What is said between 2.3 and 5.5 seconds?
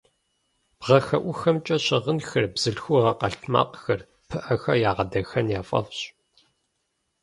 бзылъхугъэ къэлътмакъхэр, пыӏэхэр ягъэдахэн